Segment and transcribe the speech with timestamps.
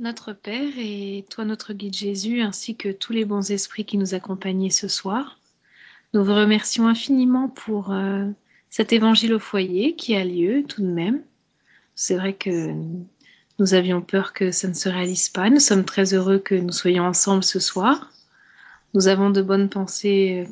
[0.00, 4.14] Notre Père et toi notre guide Jésus, ainsi que tous les bons esprits qui nous
[4.14, 5.38] accompagnaient ce soir,
[6.12, 8.26] nous vous remercions infiniment pour euh,
[8.70, 11.22] cet évangile au foyer qui a lieu tout de même.
[11.94, 12.72] C'est vrai que
[13.60, 15.48] nous avions peur que ça ne se réalise pas.
[15.48, 18.10] Nous sommes très heureux que nous soyons ensemble ce soir.
[18.94, 20.48] Nous avons de bonnes pensées.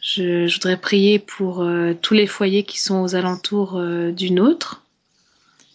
[0.00, 4.84] Je, voudrais prier pour euh, tous les foyers qui sont aux alentours euh, du nôtre.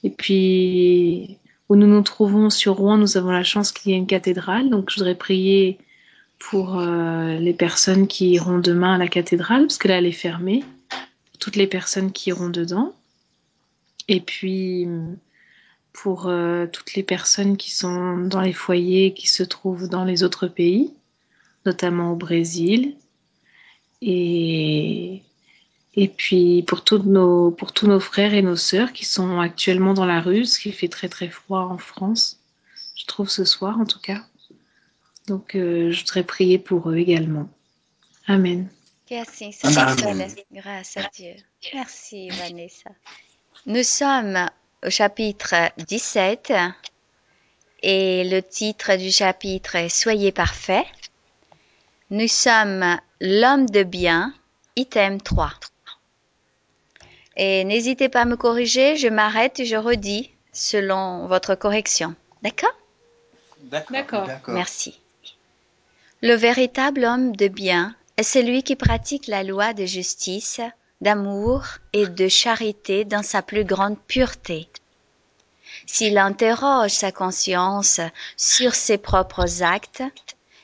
[0.04, 1.38] Et puis,
[1.74, 4.70] où nous nous trouvons sur Rouen, nous avons la chance qu'il y ait une cathédrale.
[4.70, 5.80] Donc, je voudrais prier
[6.38, 10.12] pour euh, les personnes qui iront demain à la cathédrale, parce que là, elle est
[10.12, 10.64] fermée.
[11.40, 12.94] Toutes les personnes qui iront dedans.
[14.08, 14.88] Et puis,
[15.94, 20.23] pour euh, toutes les personnes qui sont dans les foyers qui se trouvent dans les
[20.23, 20.94] autres pays,
[21.66, 22.94] notamment au Brésil.
[24.03, 25.23] Et,
[25.95, 29.93] et puis pour, toutes nos, pour tous nos frères et nos sœurs qui sont actuellement
[29.93, 32.39] dans la rue, parce qu'il fait très très froid en France,
[32.95, 34.23] je trouve ce soir en tout cas.
[35.27, 37.50] Donc euh, je voudrais prier pour eux également.
[38.27, 38.69] Amen.
[39.08, 39.69] Que ainsi soit.
[40.52, 41.33] Grâce à Dieu.
[41.73, 42.89] Merci Vanessa.
[43.66, 44.50] Nous sommes
[44.85, 46.53] au chapitre 17
[47.83, 50.85] et le titre du chapitre est Soyez parfaits.
[52.09, 54.33] Nous sommes l'homme de bien,
[54.75, 55.52] item 3.
[57.36, 62.16] Et n'hésitez pas à me corriger, je m'arrête et je redis selon votre correction.
[62.44, 62.75] D'accord?
[63.90, 64.28] D'accord.
[64.48, 65.00] Merci.
[66.22, 70.62] Le véritable homme de bien est celui qui pratique la loi de justice,
[71.02, 74.70] d'amour et de charité dans sa plus grande pureté.
[75.86, 78.00] S'il interroge sa conscience
[78.38, 80.03] sur ses propres actes,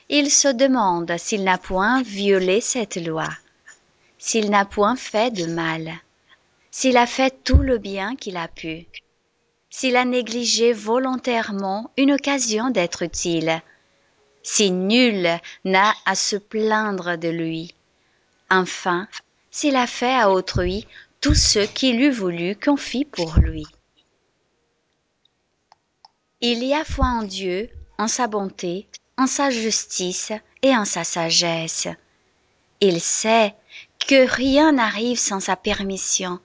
[0.08, 3.28] il se demande s'il n'a point violé cette loi,
[4.18, 5.92] s'il n'a point fait de mal,
[6.70, 8.86] s'il a fait tout le bien qu'il a pu,
[9.70, 13.62] s'il a négligé volontairement une occasion d'être utile,
[14.42, 15.28] si nul
[15.64, 17.74] n'a à se plaindre de lui,
[18.50, 19.08] enfin,
[19.50, 20.86] s'il a fait à autrui
[21.20, 23.66] tout ce qu'il eût voulu qu'on fît pour lui.
[26.40, 27.68] Il y a foi en Dieu,
[27.98, 28.86] en sa bonté,
[29.18, 31.88] en sa justice et en sa sagesse.
[32.80, 33.54] Il sait
[34.06, 36.40] que rien n'arrive sans sa permission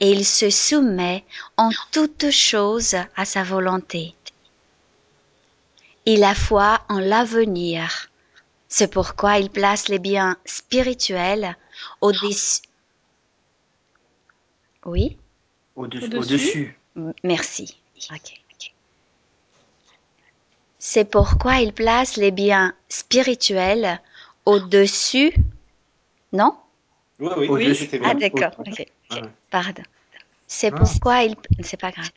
[0.00, 1.24] et il se soumet
[1.56, 4.14] en toutes choses à sa volonté.
[6.06, 8.10] Il a foi en l'avenir.
[8.68, 11.56] C'est pourquoi il place les biens spirituels
[12.00, 12.62] au-dessus.
[14.84, 15.16] Oui?
[15.76, 16.16] Au-dessus.
[16.16, 16.78] Au-dessus.
[17.22, 17.76] Merci.
[18.10, 18.40] Ok.
[20.78, 24.00] C'est pourquoi il place les biens spirituels
[24.44, 25.32] au-dessus.
[26.32, 26.56] Non?
[27.18, 27.74] Oui, oui, Oui.
[27.74, 28.10] c'était bien.
[28.10, 28.62] Ah, d'accord.
[29.14, 29.24] Ok, ok.
[29.24, 29.30] Ouais.
[29.50, 29.82] Pardon.
[30.46, 31.36] C'est pourquoi il.
[31.62, 32.10] C'est pas grave.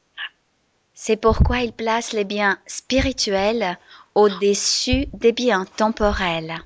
[0.93, 3.77] C'est pourquoi il place les biens spirituels
[4.15, 6.57] au-dessus des biens temporels.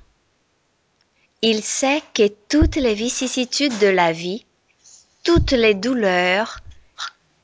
[1.42, 4.46] Il sait que toutes les vicissitudes de la vie,
[5.24, 6.60] toutes les douleurs,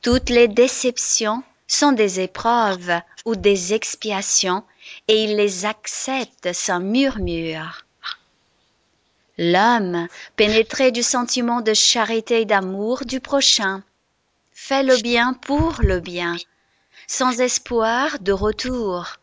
[0.01, 4.63] toutes les déceptions sont des épreuves ou des expiations
[5.07, 7.85] et il les accepte sans murmure.
[9.41, 13.83] L'homme, pénétré du sentiment de charité et d'amour du prochain,
[14.51, 16.35] fait le bien pour le bien,
[17.07, 19.13] sans espoir de retour,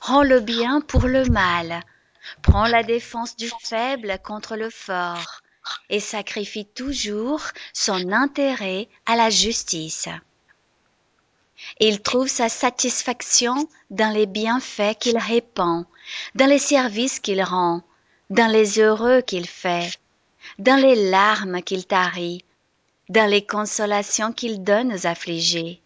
[0.00, 1.82] rend le bien pour le mal,
[2.40, 5.42] prend la défense du faible contre le fort,
[5.90, 7.42] et sacrifie toujours
[7.74, 10.08] son intérêt à la justice.
[11.78, 15.84] Il trouve sa satisfaction dans les bienfaits qu'il répand,
[16.36, 17.82] dans les services qu'il rend,
[18.30, 19.98] dans les heureux qu'il fait,
[20.58, 22.44] dans les larmes qu'il tarit,
[23.08, 25.80] dans les consolations qu'il donne aux affligés.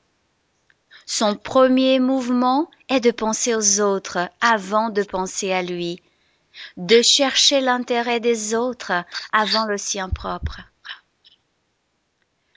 [1.07, 6.01] Son premier mouvement est de penser aux autres avant de penser à lui,
[6.77, 8.93] de chercher l'intérêt des autres
[9.33, 10.61] avant le sien propre.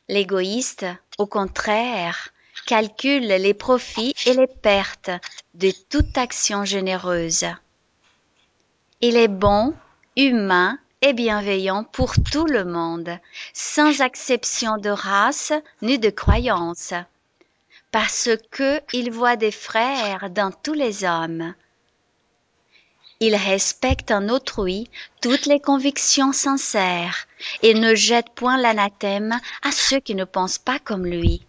[0.08, 0.86] L'égoïste,
[1.18, 2.30] au contraire,
[2.66, 5.12] calcule les profits et les pertes
[5.54, 7.46] de toute action généreuse.
[9.02, 9.74] Il est bon,
[10.16, 13.20] humain et bienveillant pour tout le monde,
[13.54, 15.52] sans exception de race
[15.82, 16.94] ni de croyance,
[17.92, 21.54] parce que il voit des frères dans tous les hommes.
[23.20, 24.90] Il respecte en autrui
[25.22, 27.28] toutes les convictions sincères
[27.62, 31.46] et ne jette point l'anathème à ceux qui ne pensent pas comme lui.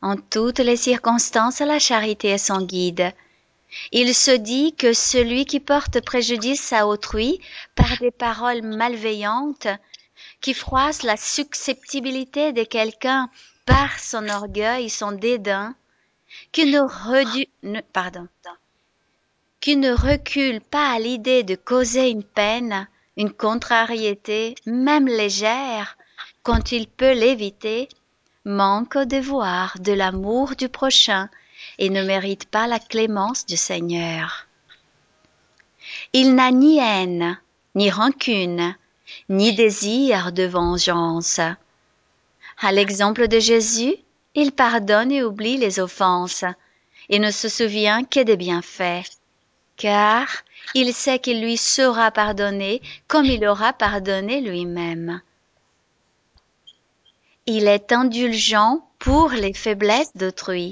[0.00, 3.12] En toutes les circonstances, la charité est son guide.
[3.90, 7.40] Il se dit que celui qui porte préjudice à autrui
[7.74, 9.68] par des paroles malveillantes,
[10.40, 13.30] qui froisse la susceptibilité de quelqu'un
[13.64, 15.74] par son orgueil, son dédain,
[16.50, 18.26] qui ne, pardon,
[19.60, 25.96] qui ne recule pas à l'idée de causer une peine, une contrariété, même légère,
[26.42, 27.88] quand il peut l'éviter,
[28.44, 31.28] manque au devoir de l'amour du prochain
[31.82, 34.46] et ne mérite pas la clémence du Seigneur.
[36.12, 37.36] Il n'a ni haine,
[37.74, 38.76] ni rancune,
[39.28, 41.40] ni désir de vengeance.
[42.60, 43.96] À l'exemple de Jésus,
[44.36, 46.44] il pardonne et oublie les offenses,
[47.08, 49.18] et ne se souvient que des bienfaits,
[49.76, 50.28] car
[50.76, 55.20] il sait qu'il lui sera pardonné comme il aura pardonné lui-même.
[57.46, 60.70] Il est indulgent pour les faiblesses d'autrui,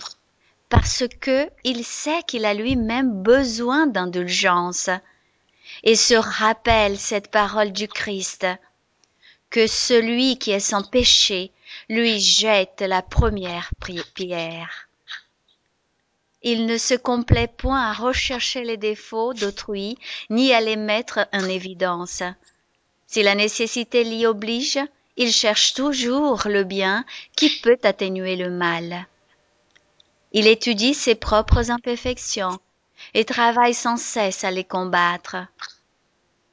[0.70, 4.88] parce que il sait qu'il a lui-même besoin d'indulgence,
[5.82, 8.46] et se rappelle cette parole du Christ,
[9.50, 11.52] que celui qui est sans péché
[11.88, 13.70] lui jette la première
[14.14, 14.88] pierre.
[16.42, 19.98] Il ne se complaît point à rechercher les défauts d'autrui,
[20.30, 22.22] ni à les mettre en évidence.
[23.06, 24.78] Si la nécessité l'y oblige,
[25.16, 27.04] il cherche toujours le bien
[27.36, 29.06] qui peut atténuer le mal.
[30.32, 32.58] Il étudie ses propres imperfections
[33.14, 35.36] et travaille sans cesse à les combattre.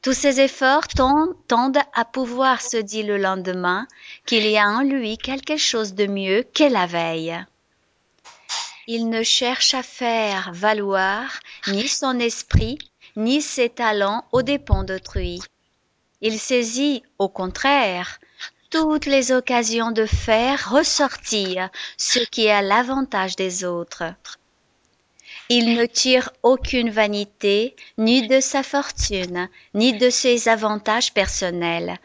[0.02, 3.88] Tous ses efforts tendent à pouvoir se dire le lendemain
[4.26, 7.38] qu'il y a en lui quelque chose de mieux que la veille.
[8.88, 12.78] Il ne cherche à faire valoir ni son esprit
[13.18, 15.42] ni ses talents aux dépens d'autrui.
[16.22, 18.20] Il saisit, au contraire,
[18.70, 24.04] toutes les occasions de faire ressortir ce qui est à l'avantage des autres.
[25.50, 31.98] Il ne tire aucune vanité ni de sa fortune, ni de ses avantages personnels,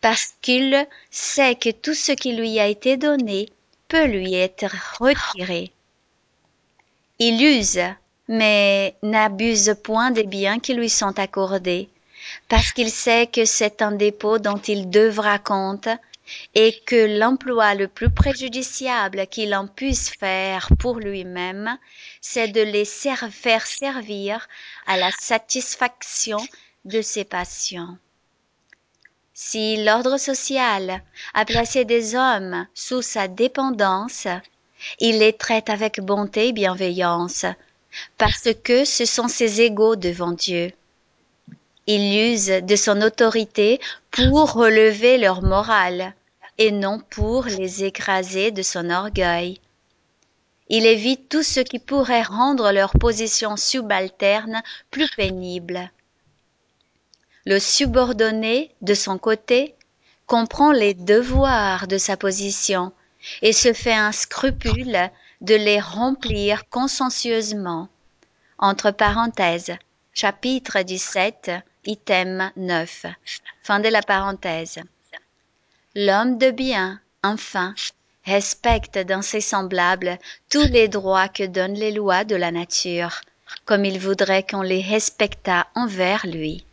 [0.00, 3.50] parce qu'il sait que tout ce qui lui a été donné
[3.88, 5.72] peut lui être retiré.
[7.18, 7.80] Il use,
[8.28, 11.88] mais n'abuse point des biens qui lui sont accordés,
[12.48, 15.88] parce qu'il sait que c'est un dépôt dont il devra compte
[16.54, 21.78] et que l'emploi le plus préjudiciable qu'il en puisse faire pour lui-même,
[22.20, 24.48] c'est de les faire servir
[24.86, 26.38] à la satisfaction
[26.84, 27.96] de ses passions.
[29.34, 31.02] Si l'ordre social
[31.34, 34.26] a placé des hommes sous sa dépendance,
[34.98, 37.44] il les traite avec bonté et bienveillance,
[38.18, 40.72] parce que ce sont ses égaux devant Dieu.
[41.88, 43.80] Il use de son autorité
[44.10, 46.14] pour relever leur morale,
[46.58, 49.60] et non pour les écraser de son orgueil.
[50.68, 55.90] Il évite tout ce qui pourrait rendre leur position subalterne plus pénible.
[57.44, 59.76] Le subordonné, de son côté,
[60.26, 62.92] comprend les devoirs de sa position
[63.42, 65.10] et se fait un scrupule
[65.40, 67.88] de les remplir consciencieusement.
[68.58, 69.76] Entre parenthèses,
[70.12, 71.52] chapitre 17,
[71.86, 73.06] item 9.
[73.62, 74.78] Fin de la parenthèse.
[75.94, 77.74] L'homme de bien, enfin,
[78.24, 80.18] respecte dans ses semblables
[80.50, 83.20] tous les droits que donnent les lois de la nature,
[83.64, 86.64] comme il voudrait qu'on les respectât envers lui.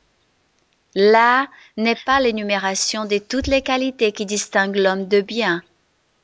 [0.95, 5.63] Là n'est pas l'énumération de toutes les qualités qui distinguent l'homme de bien,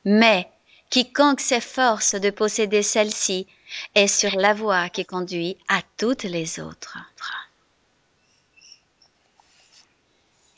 [0.04, 0.48] mais
[0.90, 3.46] quiconque s'efforce de posséder celle-ci
[3.94, 6.98] est sur la voie qui conduit à toutes les autres.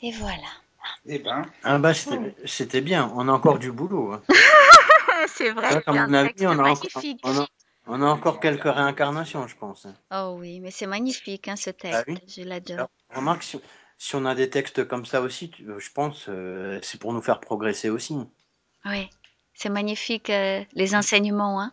[0.03, 0.49] Et voilà.
[1.05, 3.09] Eh ben, ah bah, c'était bien.
[3.15, 4.11] On a encore du boulot.
[4.11, 4.21] Hein.
[5.27, 5.81] c'est vrai.
[5.81, 7.47] comme on a on a, encore,
[7.87, 9.85] on, a, encore quelques réincarnations, je pense.
[9.85, 9.95] Hein.
[10.11, 12.03] Oh oui, mais c'est magnifique hein, ce texte.
[12.05, 12.89] Ah je l'adore.
[13.15, 13.43] Remarque,
[13.97, 17.39] si, on a des textes comme ça aussi, je pense, euh, c'est pour nous faire
[17.39, 18.17] progresser aussi.
[18.83, 19.09] Oui.
[19.53, 21.61] C'est magnifique euh, les enseignements.
[21.61, 21.71] Hein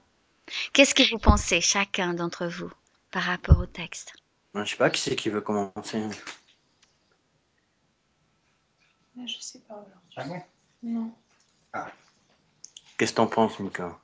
[0.72, 2.70] Qu'est-ce que vous pensez, chacun d'entre vous,
[3.10, 4.12] par rapport au texte?
[4.54, 6.00] Je sais pas qui c'est qui veut commencer.
[9.18, 9.84] Ah, je sais pas.
[10.16, 10.40] Ah bon?
[10.82, 11.12] Non.
[11.72, 11.88] Ah.
[12.96, 13.98] Qu'est-ce que t'en penses, Mika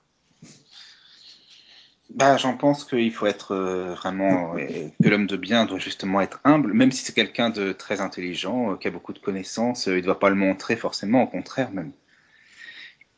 [2.08, 6.40] bah, j'en pense qu'il faut être euh, vraiment que l'homme de bien doit justement être
[6.44, 9.96] humble, même si c'est quelqu'un de très intelligent, euh, qui a beaucoup de connaissances, il
[9.96, 11.90] ne doit pas le montrer forcément, au contraire même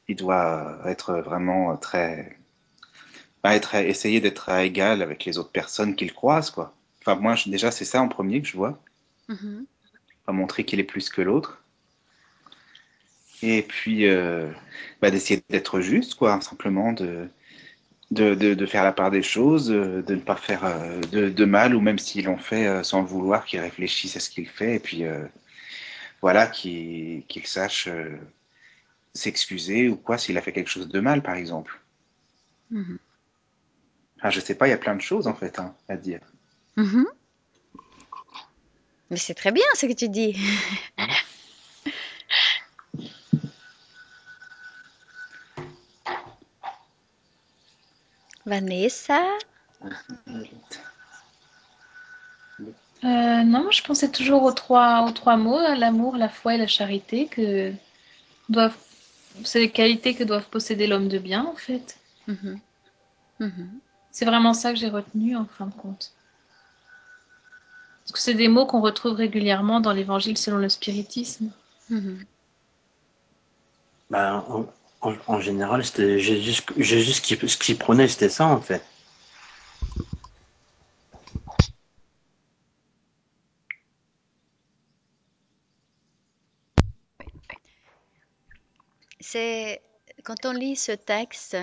[0.09, 2.37] il doit être vraiment très.
[3.43, 6.75] Bah, être, essayer d'être à égal avec les autres personnes qu'il croise, quoi.
[7.01, 8.83] Enfin, moi, déjà, c'est ça en premier que je vois.
[9.29, 9.63] Mm
[10.27, 11.63] Pas montrer qu'il est plus que l'autre.
[13.43, 14.51] Et puis, euh,
[15.01, 17.29] bah, d'essayer d'être juste, quoi, simplement, de,
[18.11, 21.75] de, de, faire la part des choses, de ne pas faire euh, de, de, mal,
[21.75, 24.77] ou même s'ils l'ont fait euh, sans le vouloir, qu'ils réfléchissent à ce qu'il fait,
[24.77, 25.05] et puis,
[26.21, 27.89] voilà, qu'ils sachent
[29.15, 31.81] s'excuser ou quoi s'il a fait quelque chose de mal, par exemple.
[32.71, 32.99] Mhm.
[34.21, 36.21] Ah, je sais pas, il y a plein de choses en fait hein, à dire.
[36.77, 37.07] Mhm.
[39.11, 40.37] Mais c'est très bien ce que tu dis.
[48.49, 49.21] Vanessa?
[53.05, 56.59] Euh, non, je pensais toujours aux trois, aux trois mots, hein, l'amour, la foi et
[56.59, 57.73] la charité, que
[58.49, 58.77] doivent,
[59.45, 61.99] c'est les qualités que doivent posséder l'homme de bien, en fait.
[62.27, 62.59] Mhm.
[63.39, 63.71] Mhm.
[64.11, 66.13] C'est vraiment ça que j'ai retenu, en fin de compte.
[68.03, 71.51] Parce que c'est des mots qu'on retrouve régulièrement dans l'évangile selon le spiritisme.
[71.91, 72.25] Mhm.
[74.11, 74.67] Ben, en,
[75.01, 76.63] en- général, c'était Jésus,
[77.13, 78.83] ce qu'il prenait, c'était ça en fait.
[89.21, 89.81] C'est
[90.25, 91.57] quand on lit ce texte,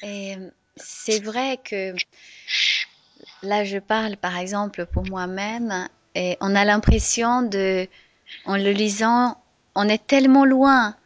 [0.00, 1.94] c'est vrai que
[3.42, 7.88] là je parle par exemple pour moi-même, et on a l'impression de,
[8.44, 9.36] en le lisant,
[9.74, 10.96] on est tellement loin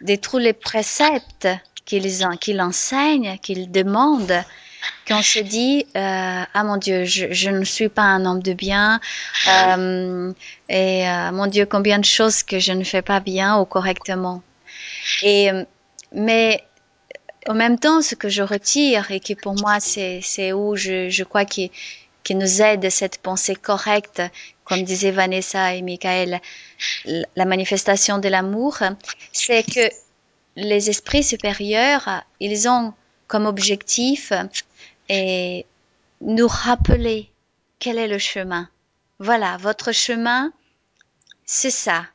[0.00, 1.48] de tous les préceptes
[1.84, 4.32] qu'il en- qu'il enseigne, qu'il demande,
[5.06, 9.00] qu'on se dit euh, ah mon Dieu, je, ne suis pas un homme de bien,
[9.48, 10.32] euh,
[10.68, 14.42] et euh, mon Dieu, combien de choses que je ne fais pas bien ou correctement.
[15.22, 15.50] Et
[16.12, 16.64] mais
[17.46, 21.24] en même temps, ce que je retire et qui pour moi c'est où je, je
[21.24, 21.70] crois qui
[22.22, 24.22] qui nous aide cette pensée correcte,
[24.70, 26.40] comme disaient Vanessa et Michael,
[27.34, 28.78] la manifestation de l'amour,
[29.32, 29.90] c'est que
[30.54, 32.94] les esprits supérieurs, ils ont
[33.26, 34.32] comme objectif
[35.08, 35.66] et
[36.20, 37.28] nous rappeler
[37.80, 38.68] quel est le chemin.
[39.18, 40.52] Voilà, votre chemin,
[41.44, 42.06] c'est ça.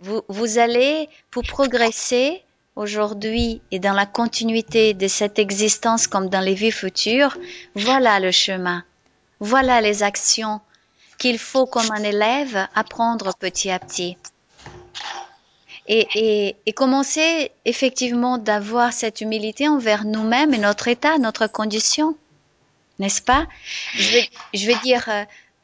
[0.00, 2.42] Vous, vous allez, pour progresser
[2.74, 7.36] aujourd'hui et dans la continuité de cette existence comme dans les vies futures,
[7.74, 8.82] voilà le chemin.
[9.40, 10.62] Voilà les actions
[11.18, 14.16] qu'il faut comme un élève apprendre petit à petit.
[15.90, 22.16] Et, et, et commencer effectivement d'avoir cette humilité envers nous-mêmes et notre état, notre condition.
[22.98, 23.46] N'est-ce pas?
[23.94, 25.08] Je vais, je vais dire,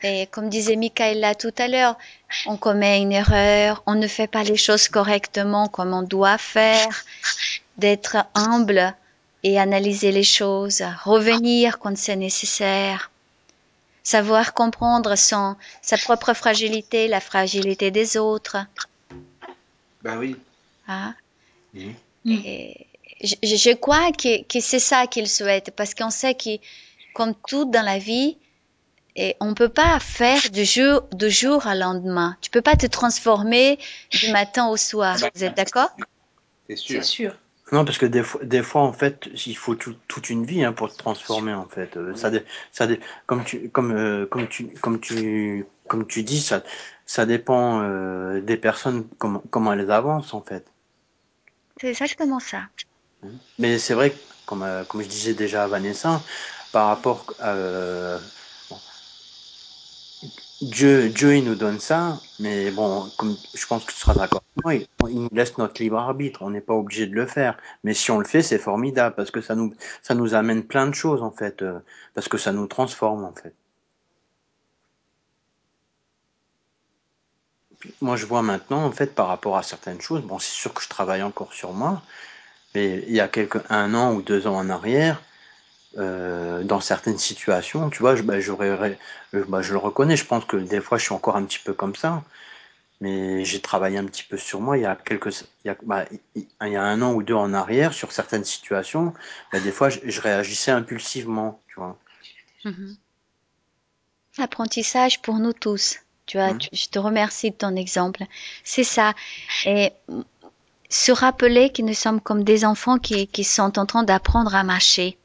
[0.05, 1.99] euh, comme disait Michaela tout à l'heure,
[2.47, 7.05] on commet une erreur, on ne fait pas les choses correctement comme on doit faire,
[7.77, 8.95] d'être humble
[9.43, 13.11] et analyser les choses, revenir quand c'est nécessaire,
[14.05, 18.59] savoir comprendre son, sa propre fragilité, la fragilité des autres.
[20.03, 20.37] Bah oui.
[20.87, 21.15] Hein?
[21.75, 21.95] Mhm.
[22.27, 22.87] Et
[23.23, 26.59] je, je crois que, que c'est ça qu'il souhaite, parce qu'on sait que,
[27.15, 28.37] comme tout dans la vie,
[29.17, 32.37] et on peut pas faire du jour, du jour au lendemain.
[32.41, 33.79] Tu peux pas te transformer
[34.11, 35.17] du matin au soir.
[35.35, 35.91] Vous êtes d'accord?
[36.69, 37.03] C'est sûr.
[37.03, 37.37] C'est sûr.
[37.75, 40.63] Non, parce que des fois, des fois en fait, il faut tout- toute une vie
[40.63, 41.97] hein, pour te transformer en fait.
[41.97, 42.31] Euh, Ça,
[42.71, 42.87] ça,
[43.27, 46.63] comme tu, comme, euh, comme tu, comme tu, comme tu dis, ça,
[47.05, 50.65] ça dépend euh, des personnes comment, comment elles avancent en fait.
[51.81, 52.63] C'est exactement ça.
[53.59, 54.17] Mais c'est vrai, que,
[54.47, 56.23] comme, comme je disais déjà à Vanessa,
[56.71, 58.21] par rapport bon,
[60.71, 64.43] Dieu, Dieu, il nous donne ça, mais bon, comme je pense que tu seras d'accord
[64.63, 66.43] moi, il, nous laisse notre libre arbitre.
[66.43, 67.57] On n'est pas obligé de le faire.
[67.83, 70.87] Mais si on le fait, c'est formidable parce que ça nous, ça nous amène plein
[70.87, 71.81] de choses en fait, euh,
[72.15, 73.55] parce que ça nous transforme en fait.
[78.01, 80.23] Moi, je vois maintenant en fait par rapport à certaines choses.
[80.23, 82.01] Bon, c'est sûr que je travaille encore sur moi,
[82.75, 85.21] mais il y a quelques un an ou deux ans en arrière.
[85.99, 88.35] Euh, dans certaines situations, tu vois, je, bah,
[89.49, 91.73] bah, je le reconnais, je pense que des fois je suis encore un petit peu
[91.75, 92.23] comme ça,
[93.01, 95.77] mais j'ai travaillé un petit peu sur moi il y a quelques, il y a,
[95.85, 96.05] bah,
[96.37, 99.15] il il y a un an ou deux en arrière, sur certaines situations,
[99.53, 101.99] des fois je, je réagissais impulsivement, tu vois.
[102.65, 102.99] Mhm.
[104.39, 105.99] Apprentissage pour nous tous.
[106.27, 106.59] Tu vois, Mhm.
[106.59, 108.25] tu- je te remercie de ton exemple.
[108.63, 109.13] C'est ça.
[109.67, 109.93] Et
[110.89, 114.65] se rappeler que nous sommes comme des enfants qui, qui sont en train d'apprendre à
[114.65, 115.19] marcher.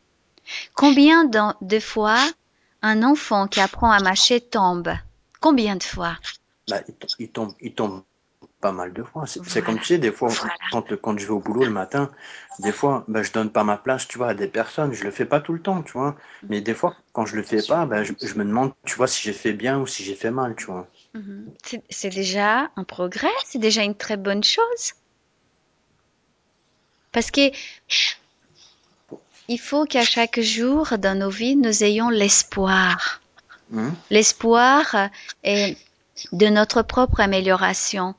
[0.73, 2.31] Combien de fois
[2.81, 4.91] un enfant qui apprend à marcher tombe?
[5.41, 6.17] Combien de fois?
[6.67, 8.03] Bah, il, tom- il tombe, il tombe
[8.61, 9.25] pas mal de fois.
[9.27, 9.63] C'est Voilà.
[9.63, 10.53] comme tu sais, des fois, Voilà.
[10.71, 12.11] quand, quand je vais au boulot le matin,
[12.59, 14.93] des fois, bah, je donne pas ma place, tu vois, à des personnes.
[14.93, 16.15] Je le fais pas tout le temps, tu vois.
[16.49, 19.07] Mais des fois, quand je le fais pas, bah, je, je me demande, tu vois,
[19.07, 20.87] si j'ai fait bien ou si j'ai fait mal, tu vois.
[21.13, 21.53] Mhm.
[21.91, 24.93] C'est déjà un progrès, c'est déjà une très bonne chose?
[27.11, 27.51] Parce que
[29.49, 33.19] il faut qu'à chaque jour dans nos vies, nous ayons l'espoir.
[33.73, 35.09] Hum, L'espoir
[35.43, 35.77] est
[36.31, 38.15] de notre propre amélioration.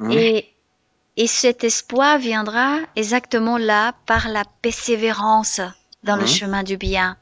[0.00, 0.52] hum, Et,
[1.16, 5.60] et cet espoir viendra exactement là par la persévérance
[6.02, 6.28] dans le hum.
[6.28, 7.16] chemin du bien.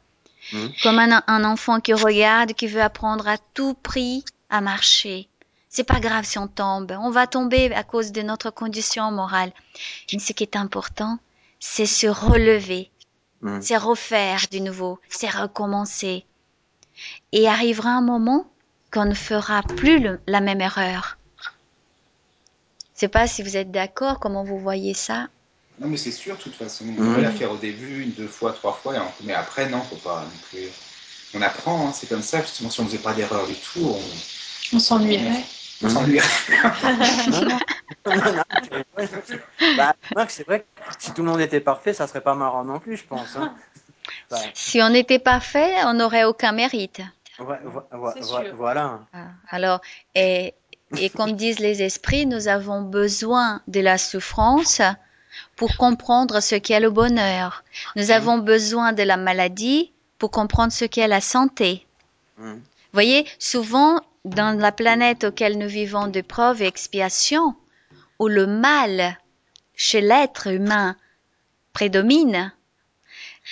[0.83, 5.29] Comme un, un enfant qui regarde, qui veut apprendre à tout prix à marcher.
[5.71, 6.95] C'est pas grave si on tombe.
[7.01, 9.53] On va tomber à cause de notre condition morale.
[10.13, 11.19] Mais ce qui est important,
[11.61, 12.91] c'est se relever,
[13.45, 13.63] Mhm.
[13.63, 16.25] c'est refaire du nouveau, c'est recommencer.
[17.33, 18.47] Et arrivera un moment
[18.93, 21.19] qu'on ne fera plus le- la même erreur.
[22.95, 25.29] Je sais pas si vous êtes d'accord, comment vous voyez ça.
[25.81, 26.85] Non, mais c'est sûr, de toute façon.
[26.97, 29.69] On va la faire au début, une, deux fois, trois fois, et en- mais après,
[29.69, 30.69] non, faut pas non plus.
[31.35, 33.81] On apprend, hein, c'est comme ça, justement, si on ne faisait pas d'erreur du tout,
[33.85, 35.45] on, On s'ennuierait.
[35.83, 36.29] on s'ennuierait.
[37.31, 37.59] Non, non.
[38.07, 38.43] Non, non,
[38.97, 39.09] ouais.
[39.77, 39.95] Bah,
[40.29, 42.97] c'est vrai que si tout le monde était parfait, ça serait pas marrant non plus,
[42.97, 43.37] je pense.
[43.37, 43.55] hein.
[44.55, 47.01] Si on n'était pas fait, on n'aurait aucun mérite.
[47.39, 48.55] ouais, vo- vo- C'est vo- sûr.
[48.57, 49.01] voilà.
[49.15, 49.81] Ah, Alors,
[50.15, 50.55] et,
[50.99, 54.83] et comme disent les esprits, nous avons besoin de la souffrance
[55.57, 57.65] pour comprendre ce qu'est le bonheur.
[57.97, 61.87] Nous avons besoin de la maladie pour comprendre ce qu'est la santé.
[62.39, 62.61] Mhm.
[62.93, 67.55] voyez, souvent, dans la planète auquel nous vivons de preuves et expiations,
[68.19, 69.19] où le mal
[69.77, 70.97] chez l'être humain
[71.73, 72.53] prédomine,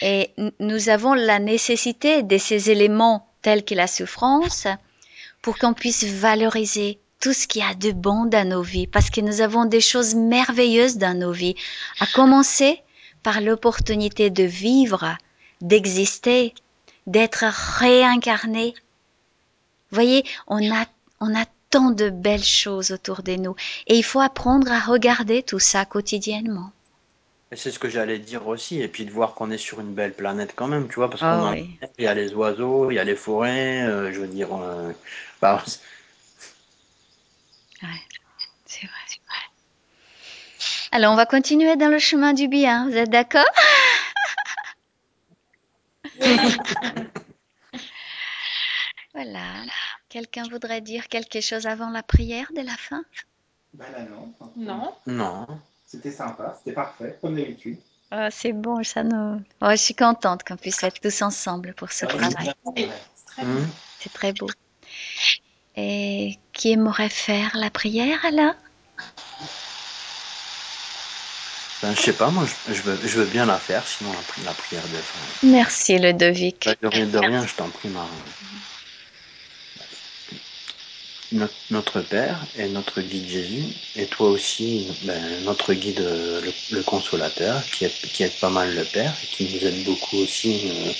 [0.01, 4.67] et nous avons la nécessité de ces éléments tels que la souffrance
[5.43, 9.11] pour qu'on puisse valoriser tout ce qu'il y a de bon dans nos vies, parce
[9.11, 11.57] que nous avons des choses merveilleuses dans nos vies,
[12.01, 12.81] à commencer
[13.23, 15.17] par l'opportunité de vivre,
[15.61, 16.55] d'exister,
[17.07, 17.45] d'être
[17.79, 18.75] réincarné.
[19.91, 20.87] Voyez, on a,
[21.21, 23.57] on a tant de belles choses autour de nous,
[23.89, 26.71] et il faut apprendre à regarder tout ça quotidiennement.
[27.55, 30.15] C'est ce que j'allais dire aussi, et puis de voir qu'on est sur une belle
[30.15, 31.57] planète quand même, tu vois, parce Ah qu'on a-
[31.99, 34.93] il y a les oiseaux, il y a les forêts, euh, je veux dire, euh,
[35.41, 35.63] bah,
[38.67, 38.93] C'est vrai.
[40.93, 42.89] Alors, on va continuer dans le chemin du bien.
[42.89, 43.45] Vous êtes d'accord?
[49.15, 49.65] Voilà.
[50.13, 53.03] Quelqu'un voudrait dire quelque chose avant la prière de la fin?
[53.73, 54.35] Bah là, non.
[54.57, 54.93] Non.
[55.07, 55.47] non.
[55.87, 57.79] C'était sympa, c'était parfait, comme d'habitude.
[58.11, 59.41] Ah, C'est bon, ça nous...
[59.63, 62.53] Oh, je suis contente qu'on puisse être tous ensemble pour ce travail.
[62.77, 63.55] C'est très Mhm.
[63.57, 63.67] bien.
[64.01, 64.51] C'est très beau.
[65.77, 68.53] Et qui aimerait faire la prière alors
[71.81, 74.19] Ben, je sais pas, moi, je, je veux, je veux bien la faire, sinon la,
[74.21, 75.47] pri- la prière de fin.
[75.49, 76.69] Merci Ludovic.
[76.83, 78.11] De rien, de rien, je t'en prie, Marie.
[81.71, 83.65] Notre, Père et notre guide Jésus,
[83.97, 89.19] et toi aussi, ben, notre guide, le, consolateur, qui aide, qui pas mal le Père,
[89.25, 90.93] et qui nous aide beaucoup aussi, euh,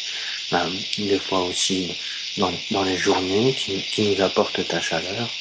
[0.51, 1.97] ben, des fois aussi
[2.37, 5.39] dans, dans les journées, qui, nous apporte ta chaleur.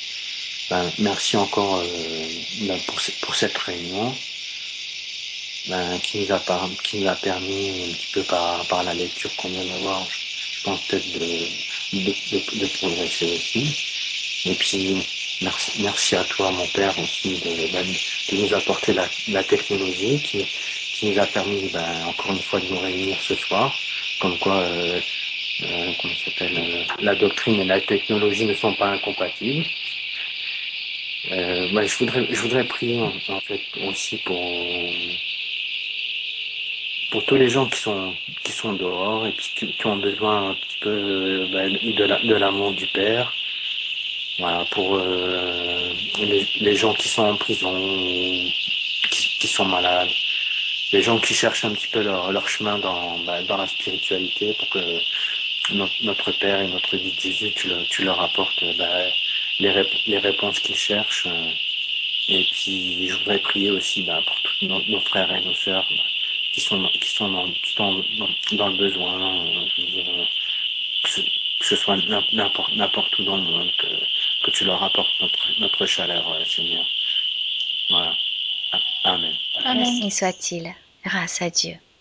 [0.70, 4.24] Ben, merci encore euh, pour, pour cette réunion.
[6.04, 9.36] qui, nous a par- qui nous a permis un petit peu par, par la lecture
[9.36, 11.50] qu'on vient d'avoir, je pense peut-être de,
[11.94, 13.76] de, de progresser aussi.
[14.46, 14.98] Et puis
[15.80, 20.46] merci, à toi, mon père, aussi, de, nous apporter la, technologie qui,
[21.04, 23.76] nous a permis ben, encore une fois de nous réunir ce soir.
[24.20, 25.00] Comme quoi, euh,
[25.64, 29.66] euh, comment s'appelle, euh, la doctrine et la technologie ne sont pas incompatibles.
[31.30, 34.18] Ben, je voudrais, prier en, fait aussi
[37.12, 40.56] pour tous les gens qui sont qui sont dehors et puis qui, ont besoin un
[40.56, 43.32] petit peu ben, de l'amour du père
[44.40, 45.94] voilà pour euh,
[46.60, 47.74] les, gens qui sont en prison
[49.10, 50.10] qui, qui sont malades.
[50.94, 54.54] Les gens qui cherchent un petit peu leur, leur chemin dans ben, dans la spiritualité
[54.54, 55.02] pour que
[55.72, 59.12] notre, père et notre guide Jésus tu, le- tu leur apportes ben,
[59.60, 61.28] les, les réponses qu'ils cherchent.
[62.30, 65.88] Et puis je voudrais prier aussi ben, pour tous nos, frères et nos sœurs
[66.52, 70.26] qui sont qui sont dans, dans, le besoin, euh,
[71.62, 73.88] que, ce, soit n'im- n'importe n'importe où dans le monde, que,
[74.46, 76.86] que tu leur apportes notre, notre chaleur, euh, Seigneur.
[77.90, 78.16] Voilà.
[78.72, 79.36] Ah, Amen.
[79.64, 79.82] Amen.
[79.86, 80.74] Ainsi soit-il.
[81.06, 81.80] Grâce à Dieu.